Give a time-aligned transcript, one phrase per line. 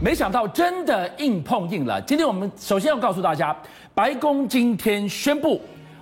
[0.00, 2.00] 没想到真的硬碰硬了。
[2.02, 3.56] 今天我们首先要告诉大家，
[3.92, 5.60] 白宫今天宣布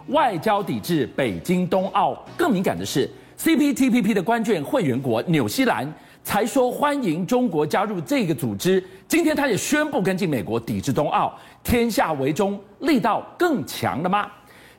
[0.09, 2.15] 外交抵制北京冬奥。
[2.37, 5.91] 更敏感的是，CPTPP 的关键会员国纽西兰
[6.23, 11.33] 才说欢迎中国加入这个组织，今天他也宣布跟进美国抵制冬奥。
[11.65, 14.31] 天下为中，力道更强了吗？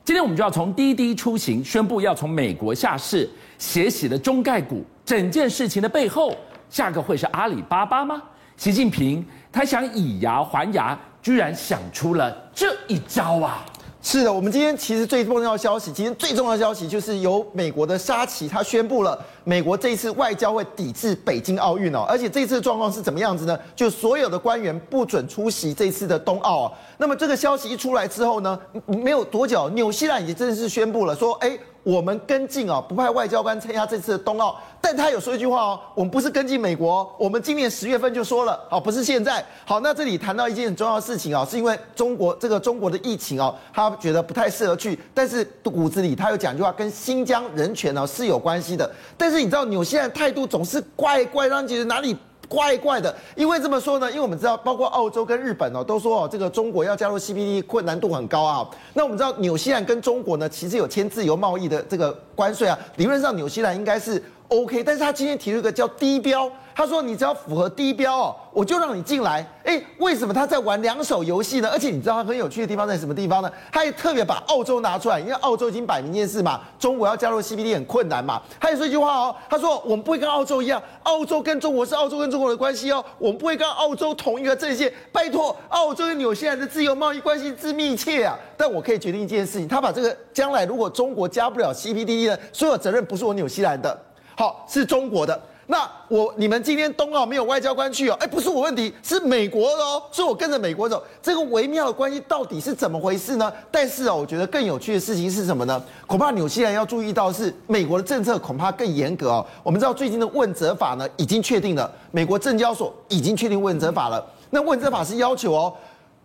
[0.04, 3.28] 今天我们就要从滴滴出行宣布要从美国下市，
[3.58, 6.32] 血洗了中概股，整件事情的背后，
[6.70, 8.22] 下个会是阿里巴巴吗？
[8.58, 13.64] 习近平他想以牙还牙，居然想出了这一招啊！
[14.02, 23.56] 是的，我们今天其实最重要的消息，今天最重要的消息就是由美国的沙奇他宣布了，美国这一次外交会抵制北京奥运哦，而且这次的状况是怎么样子呢？
[23.76, 26.76] 就所有的官员不准出席这次的冬奥。
[26.96, 31.56] 那么这个消息一出来之后呢，没有多久，纽西兰已经正式宣布了，说，哎。
[31.88, 39.42] 我们跟进啊，不派外交官参加这次的冬奥，但他有说一句话哦，我们不是跟进美国，我们今年十月份就说了，好，不是现在。
[39.64, 48.90] 好，那这里谈到一件很重要的事情啊，是因为中国这个中国的疫情啊，他觉得不太适合去，但是骨子里他有讲一句话，跟新疆人权呢是有关系的。
[49.16, 52.14] 但是你知道纽西兰态度总是怪怪，让你觉得哪里？
[52.48, 58.68] 怪怪的，因为这么说呢，因为我们知道，包括澳洲跟日本哦，都说哦，这个中国要加入 c b d 困难度很高啊。
[58.94, 66.50] 那我们知道，纽西兰跟中国呢，其实有签自由贸易的这个关税啊，理论上纽西兰应该是 OK，但是他今天提出一个叫低标。
[66.74, 71.68] 他说：“你只要符合低标哦，我就让你进来。”哎，为什么他在玩两手游戏呢？
[71.70, 73.52] 而且你知道他很有趣的地方在什么地方呢？
[73.70, 78.40] 他也特别把澳洲拿出来，因为澳洲已经摆明一件事嘛，中国要加入 CPT 很困难嘛。
[78.58, 84.90] 他也说一句话哦，他说：“我们不会跟澳洲一样，澳洲跟中国是澳洲跟中国的关系哦，我们不会跟澳洲同一个阵线。
[85.12, 88.38] 拜托，澳洲跟纽西兰的自由贸易关系之密切啊！
[88.56, 94.00] 但我可以决定一件事情，他把这个将来如果中国加不了 CPT 的所有责任不是我纽西兰的，
[94.34, 95.38] 好，是中国的。”
[95.70, 103.52] 那我你们今天冬奥没有外交官去哦，哎，不是我问题，是美国的哦，是我跟着美国走，这个微妙的关系到底是怎么回事呢？
[103.70, 105.82] 但是哦，我觉得更有趣的事情是什么呢？
[106.06, 109.46] 恐怕纽西兰要注意到是美国的政策恐怕更严格哦。
[109.62, 114.26] 我们知道最近的问责法呢已经确定了，美国证交所已经确定问责法了。
[114.48, 115.74] 那问责法是要求哦，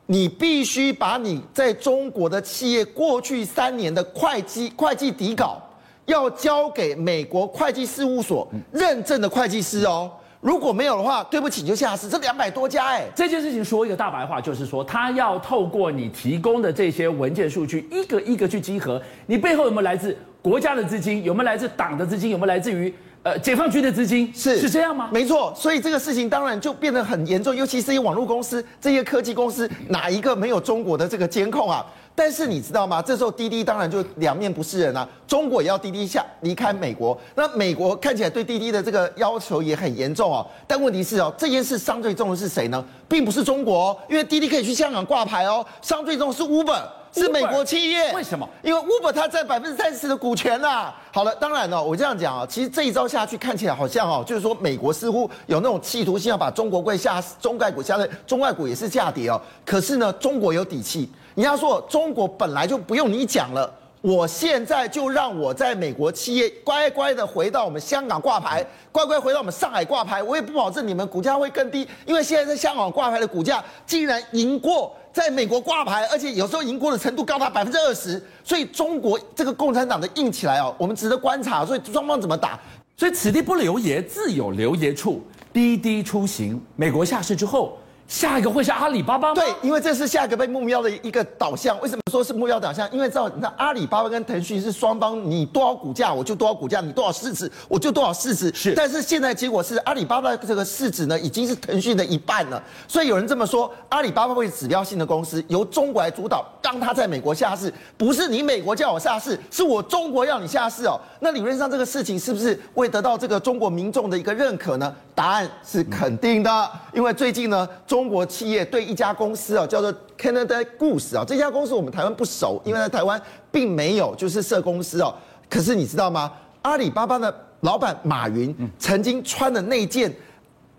[0.06, 5.62] 你必须把你在中国的企业过去三年的会计会计底稿。
[6.06, 12.09] 要交给美国会计事务所认证的会计师哦，如果没有的话，对不起，你就下市。
[12.09, 22.94] 这两百多家哎，这件事情说一个大白话，就是说他要透过你提供的这些文件数据，一个一个去集合，你背后有没有来自国家的资金，有没有来自党的资金，有没有来自于
[23.24, 24.30] 呃解放军的资金？
[24.35, 25.09] 是是这样吗？
[25.14, 31.85] 没错，所以这个事情当然就变得很严重，尤其是一些网络公司、这些科技公司，哪一个没有中国的这个监控啊？
[32.16, 33.01] 但是你知道吗？
[33.01, 35.07] 这时候滴滴当然就两面不是人啊。
[35.28, 40.46] 中国也要滴滴下离开美国，那美国看起来对滴滴的这个要求也很严重哦。
[40.68, 42.84] 但问题是哦，这件事伤最重的是谁呢？
[43.07, 45.66] 并不是中国，因为滴滴可以去香港挂牌哦。
[45.81, 48.12] 伤最重是 Uber，是美国企业。
[48.13, 48.47] 为什么？
[48.62, 50.96] 因为 Uber 它占百分之三十的股权啊。
[51.12, 59.40] 好了，当然了，我这样讲啊，其实这一招下去看起来好像哦，就是说美国似乎有那种企图心要把中国股下中概股下来，中概股也是下跌哦。
[59.66, 61.09] 可是呢，中国有底气。
[61.35, 63.72] 人家说中国本来就不用你讲了，
[64.03, 82.59] 我现在就让我在美国企业乖乖的回到我们香港挂牌，乖乖回到我们上海挂牌，我也不保证你们股价会更低，因为现在在香港挂牌的股价竟然赢过在美国挂牌，而且有时候赢过的程度高达百分之二十，所以中国这个共产党的硬起来哦，我们值得观察，所以双方怎么打？
[82.97, 85.24] 所以此地不留爷，自有留爷处。
[85.53, 87.78] 滴滴出行，美国下市之后。
[88.08, 89.36] 下一个会是阿里巴巴吗？
[89.36, 91.80] 对，因为这是下一个被目标的一个导向。
[91.81, 92.90] 为什么说是目标导向？
[92.91, 98.53] 因为知道，你看阿里巴巴跟腾讯是双方，你多少股价我就多少股价，你多少市值我就多少市值。
[98.53, 102.62] 是，但是现在结果是阿里巴巴这个市值呢，已经是腾讯的一半了。
[102.88, 111.00] 所以有人这么说，阿里巴巴会指标性的公司由中国来主导，当它在美国下市，不是你美国叫我下市，是我中国要你下市哦。
[111.20, 114.94] 那理论上这个事情是不是会得到这个中国民众的一个认可呢？
[115.16, 125.13] 答案是肯定的，因为最近呢，中国企业对一家公司啊，叫做 Canada Goose 啊，这家公司我们台湾不熟，因为在台湾并没有就是设公司哦。
[125.47, 126.34] 可是你知道吗？
[126.63, 130.11] 阿里巴巴的老板马云曾经穿的那件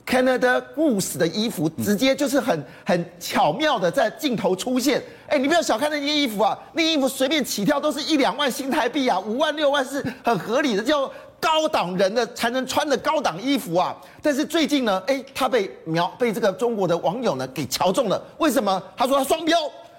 [0.04, 5.00] Canada Goose 的衣服，直接就是很很巧妙的在镜头出现。
[5.28, 11.08] 哎，你不要小看那件衣服啊，那衣服随便起跳都是一两万新台币啊，五万六万是很合理的，叫。
[11.44, 13.94] 高档人的才能穿的高档衣服啊！
[14.22, 18.18] 但是最近呢，哎，他被瞄被这个中国的网友呢给瞧中了。
[18.38, 18.82] 为什么？
[18.96, 19.58] 他说他双标。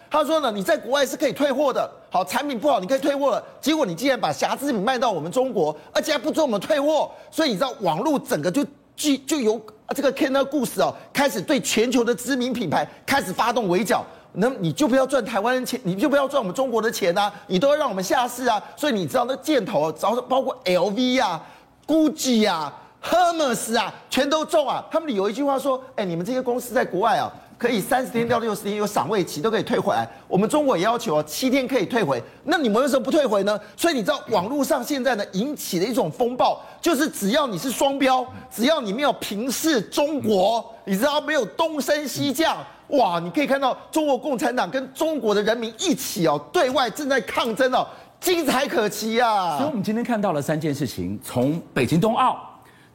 [0.10, 3.44] 他说呢，你在国外是可以退货的，好，产品不好你可以退货了。
[3.62, 8.66] 结果你竟然把瑕疵品卖到我们中国，而且还不准我们退货，所以你知道网络整个就
[8.96, 9.62] 就就由
[9.94, 14.04] 这个 Canada Goose 哦，开始对全球的知名品牌开始发动围剿。
[14.38, 17.32] 那你就不要赚台湾的钱，你就不要赚我们中国的钱啊！
[17.48, 18.62] 你都要让我们下市啊！
[18.76, 21.42] 所以你知道那箭头，找包括 LV 啊、
[21.88, 22.74] GUCCI 啊、
[23.04, 24.84] Hermes 啊，全都中啊！
[24.92, 30.08] 他们有一句话说：“哎，你们这些公司在国外啊，可以三十天到六十天有赏味期，都可以退回来。
[30.28, 42.58] 我们中国也要求七天可以退回，那你们为什么不退回呢？”所以你知道网络上现在呢引起的一种风暴，就是只要你是双标，只要你没有平视中国，你知道没有东升西降。
[42.90, 47.88] 哇，你可以看到中国共产党跟中国的人民一起哦，对外正在抗争哦，
[48.20, 49.58] 精彩可期啊！
[49.58, 52.38] 所以，我们今天看到了三件事情：从北京冬奥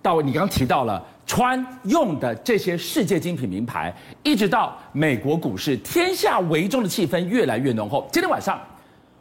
[0.02, 8.08] 到你刚刚提到了穿用的这些世界精品名牌，一直到美国股市天下为中的气氛越来越浓厚。
[8.10, 8.58] 今天晚上，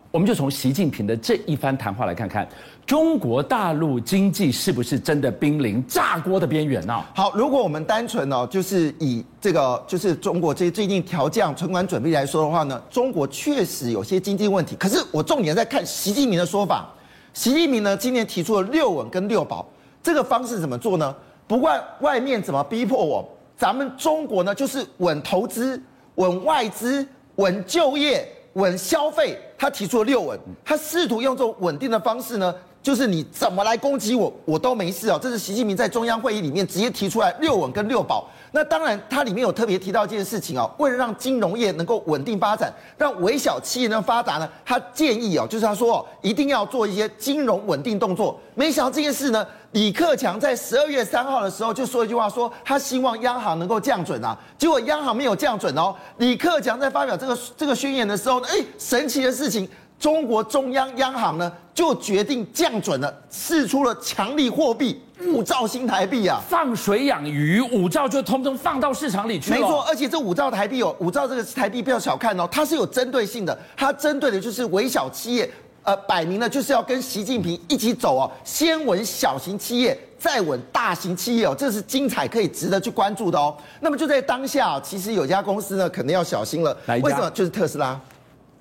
[0.10, 2.48] 我们就从习近平的这一番谈话来看看。
[2.88, 7.06] 中国大陆经济是不是真的濒临炸锅的边缘呢？
[7.14, 14.76] 好，如果我们单纯呢，就是以这个就是中国这最近调降存款准备来说的话呢，中国确实有些经济问题。
[14.76, 16.90] 可是我重点在看习近平的说法。
[17.32, 19.64] 习近平呢，今年提出了六稳跟六保
[20.02, 21.16] 这个方式怎么做呢？
[21.48, 25.82] 不管外面怎么逼迫我，咱们中国呢就是稳投资、
[26.16, 27.06] 稳外资、
[27.36, 29.40] 稳就业、稳消费。
[29.58, 32.54] 他提出了六稳，他试图用这种稳定的方式呢。
[32.82, 35.20] 就是你怎么来攻击我，我都没事哦。
[35.22, 38.26] 这是习近平在中央会议里面直接提出来六稳跟六保。
[38.52, 48.40] 那当然，它里面有特别提到一件事情哦，为了让金融业能够稳定发展，让微小企业能发达呢，他建议哦，就是他说哦，一定要做一些金融稳定动作。
[48.56, 54.38] 没想到这件事呢，李克强在十二月三号的时候就说一句话，说他希望央行能够降准啊。
[54.58, 55.96] 结果央行没有降准哦。
[56.18, 59.70] 李克强在发表这个这个宣言的时候呢，哎，神奇的事情。
[60.00, 69.58] 中国中央央行呢，就决定降准了，释出了强力货币五兆新台币啊，放水养鱼，五兆就通通放到市场里去了。
[69.58, 75.52] 没错，而且这五兆台币哦，五兆这个台币不要小看哦，它是有针对性的，它针对的就是微小企业，
[75.84, 83.54] 呃，摆明了就是要跟习近平一起走哦，先稳小型企业，再稳大型企业哦，这是精彩可以值得去关注的哦。
[83.82, 87.30] 那么就在当下，其实有家公司呢，可能要小心了，为什么？
[87.32, 88.00] 就是特斯拉。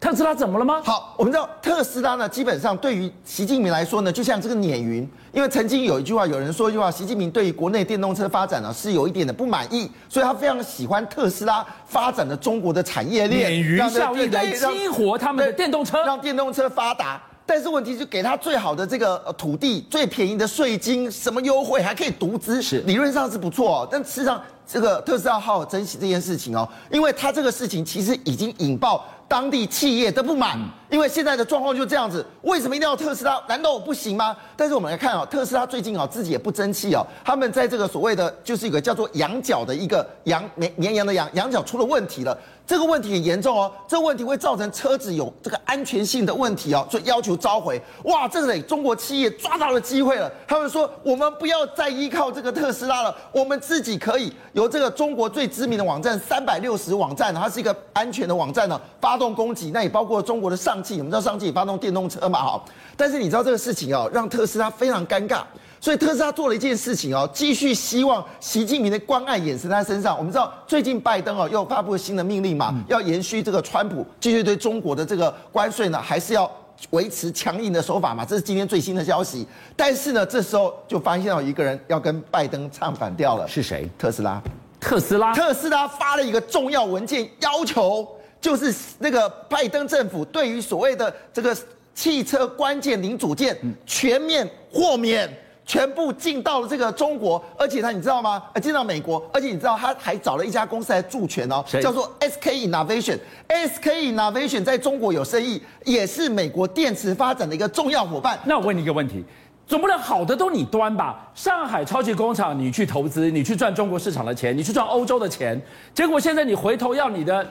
[0.00, 0.80] 特斯拉怎么了吗？
[0.84, 5.06] 好，我们知道特斯拉呢，基本上对于习近平来说呢，就像这个鲶鱼。
[5.32, 17.20] 因为曾经有一句话，有人说一句话，习近平对于国内电动车发展呢是有一点的不满意，所以他非常喜欢特斯拉发展的中国的产业链，鲶鱼效应来激活他们的电动车，让电动车发达。
[17.44, 23.88] 但是问题是，给他最好的这个土地、最便宜的税金、什么优惠，还可以独资，是理论上是不错哦。
[23.90, 29.04] 但事实上，这个特斯拉好好珍惜这件事情哦，因为他这个事情其实已经引爆。
[29.28, 30.58] 当地企业都不满，
[30.88, 33.38] 因为现在的状况就这样子，为什么一定要特斯拉？
[33.46, 34.34] 难道我不行吗？
[34.56, 42.36] 但是我们来看啊，特斯拉最近啊自己也不争气哦，他们在这个所谓的就是一个叫做羊角的一个羊绵绵羊的羊羊角出了问题了。
[42.68, 47.80] 这个问题很严重哦，这个问题会造成车子有这个安全性的问题哦，所以要求召回。
[48.04, 50.30] 哇，这个中国企业抓到了机会了。
[50.46, 59.70] 他们说，我们不要再依靠这个特斯拉了，我们自己可以由这个中国最知名的网站三百六十网站，它是一个安全的网站呢，发动攻击。
[59.70, 62.62] 那也包括中国的上汽，我们知道上汽也发动电动车嘛，哈。
[62.98, 65.40] 但是你知道这个事情哦，让特斯拉非常尴尬。
[65.80, 70.16] 所以特斯拉做了一件事情哦，继续希望习近平的关爱眼神在身上。
[70.18, 76.50] 我们知道最近拜登哦又发布了新的命令嘛，要延续这个川普继续对中国的这个关税呢，还是要
[76.90, 78.24] 维持强硬的手法嘛？
[78.24, 79.46] 这是今天最新的消息。
[79.76, 83.88] 但是呢，这时候就发现到一个人要跟拜登唱反调了，是谁？
[83.96, 84.42] 特斯拉。
[84.80, 85.32] 特斯拉。
[85.32, 88.06] 特斯拉发了一个重要文件，要求
[88.40, 91.56] 就是那个拜登政府对于所谓的这个
[91.94, 93.56] 汽车关键零组件
[93.86, 95.28] 全面豁免。
[95.68, 98.42] 全部进到了这个中国，而且他你知道吗？
[98.54, 103.18] 呃，进到美国，而且你知道他还找了一家公司来助权哦，叫做 SK Innovation。
[103.48, 108.38] SK Innovation 在中国有生意，也是美国电池发展的一个重要伙伴。
[108.46, 109.22] 那我问你一个问题，
[109.66, 111.30] 总不能好的都你端吧？
[111.34, 115.60] 上海超级工厂你去投资，你去赚中国市场的钱，你去赚欧洲的钱，
[115.92, 117.46] 结果现在你回头要你的，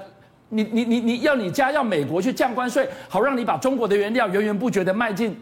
[0.49, 5.39] 你你你你要你家要美国去降关税，好让你把中国的原料源源不绝的卖进。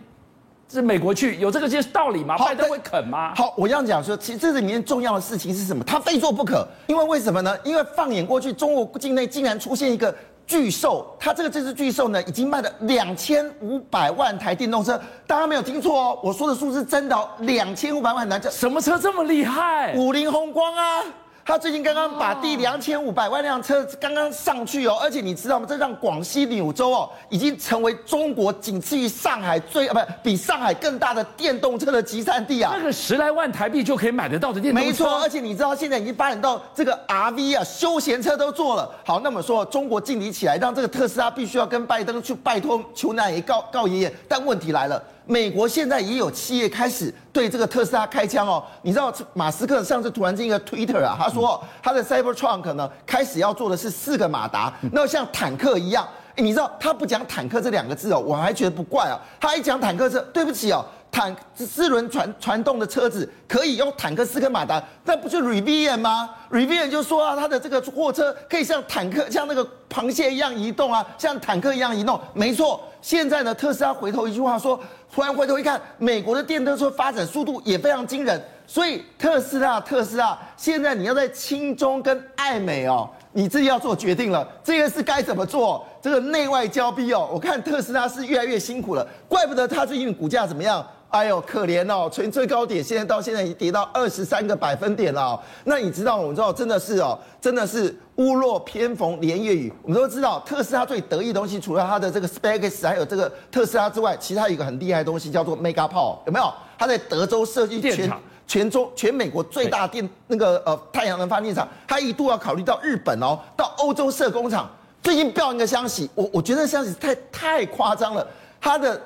[0.71, 2.35] 是美国去有这个些道理吗？
[2.37, 3.33] 拜登会肯吗？
[3.35, 5.83] 好，我这样讲说，其实这里面重要的事情是什么？
[5.83, 7.55] 他非做不可，因为为什么呢？
[7.63, 10.13] 因为放眼过去，中国境内竟然出现一个
[10.47, 19.93] 巨兽，它这个这只巨兽呢，已经卖了两千五百万台电动车，大家没有听错哦，我说的数字真的哦，两千五百万台，这什么车这么厉害？
[19.95, 21.03] 五菱宏光啊。
[21.47, 25.65] 他最近刚刚把第两千五百万辆车刚刚上去哦，而且你知道吗？
[25.69, 32.73] 这让广西柳州哦，已经成为中国仅次于上海最啊，不比上海更大的电动车的集散地啊。
[32.75, 35.21] 那个十来万台币就可以买得到的电动车，没错。
[35.21, 38.89] 而且你知道现在已经发展到这个 RV 啊，休闲车都做了。
[39.05, 44.11] 好，那么说中国劲敌起来，让这个特斯拉必须要跟拜登去拜托求奶爷告告爷爷。
[44.27, 44.99] 但问题来了。
[45.27, 60.85] 美国现在也有企业开始对这个特斯拉开枪哦，你知道马斯克上次突然间一个 Twitter 啊，他说他的 Cybertruck 呢开始要做的是四个马达，那像坦克一样，你知道他不讲坦克这两个字哦，我还觉得不怪啊，他一讲坦克车，对不起哦。
[61.15, 72.19] 坦四轮传传动的车子可以用坦克四颗马达，那不就 Rivian 吗？Rivian 就说啊，他的这个货车可以像坦克，像那个螃蟹一样移动啊，像坦克一样移动。
[72.33, 74.77] 没错，现在呢，特斯拉回头一句话说，
[75.09, 85.87] 突然回头一看，美国的电动车发展速度也非常惊人，所以特斯拉，特斯拉，现在你要在亲中跟爱美哦，你自己要做决定了，这个是该怎么做？
[86.01, 90.85] 这个内外交逼哦，我看特斯拉是越来越辛苦了，怪不得他最近股价怎么样？
[91.15, 92.09] 哎呦，可怜哦！
[92.11, 95.39] 从最高点现在到现在已经跌到二十三个百分点了哦。
[95.63, 99.71] 那你知道，我们知道真的是哦，真的是屋漏偏逢连夜雨。
[99.81, 106.53] 我们都知道，特斯拉最得意的东西，除了它的这个 SpaceX 还有这个特斯拉之外，其他有一个很厉害的东西叫做 Megapower，有没有？
[106.77, 108.11] 它在德州设计全
[108.45, 114.69] 全中全美国最大电那个呃太阳能发电厂，它一度要考虑到日本哦，到欧洲设工厂。
[115.01, 118.27] 最近报一个消息，我我觉得消息太太夸张了，
[118.59, 119.01] 它的。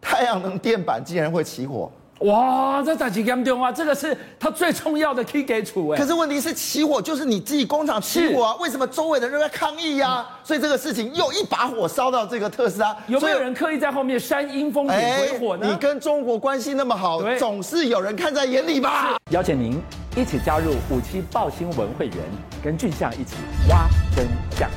[0.00, 1.90] 太阳能电板竟然会起火！
[2.20, 3.72] 哇，这打击严重啊！
[3.72, 5.98] 这个是它最重要的 key 给处哎。
[5.98, 10.40] 可是问题是起火就是你自己工厂起火啊，为什么周围的人在抗议呀、啊？
[10.44, 12.94] 所以这个事情又一把火烧到这个特斯拉。
[13.06, 15.66] 有没有人刻意在后面煽阴风点鬼火呢？
[15.66, 19.16] 你跟中国关系那么好，总是有人看在眼里吧？
[19.30, 19.80] 邀请您
[20.14, 22.16] 一起加入五七爆新闻会员，
[22.62, 23.36] 跟俊相一起
[23.70, 24.26] 挖真
[24.58, 24.68] 相。